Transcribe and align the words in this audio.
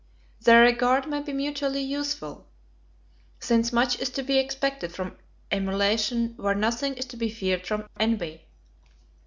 Their 0.41 0.63
regard 0.63 1.07
may 1.07 1.21
be 1.21 1.31
mutually 1.31 1.83
useful, 1.83 2.47
since 3.39 3.71
much 3.71 3.99
is 3.99 4.09
to 4.09 4.23
be 4.23 4.39
expected 4.39 4.91
from 4.95 5.15
emulation 5.51 6.33
where 6.37 6.55
nothing 6.55 6.95
is 6.95 7.05
to 7.05 7.17
be 7.17 7.29
feared 7.29 7.67
from 7.67 7.87
envy. 7.99 8.47